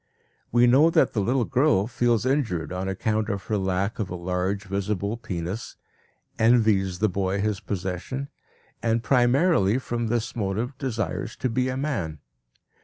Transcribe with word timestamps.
We 0.51 0.65
know 0.65 0.89
that 0.89 1.13
the 1.13 1.19
little 1.21 1.45
girl 1.45 1.85
feels 1.85 2.25
injured 2.25 2.73
on 2.73 2.87
account 2.87 3.29
of 3.29 3.43
her 3.43 3.57
lack 3.59 3.99
of 3.99 4.09
a 4.09 4.15
large, 4.15 4.63
visible 4.63 5.15
penis, 5.15 5.75
envies 6.39 6.97
the 6.97 7.07
boy 7.07 7.39
his 7.39 7.59
possession, 7.59 8.29
and 8.81 9.03
primarily 9.03 9.77
from 9.77 10.07
this 10.07 10.35
motive 10.35 10.75
desires 10.79 11.35
to 11.35 11.49
be 11.49 11.69
a 11.69 11.77
man. 11.77 12.17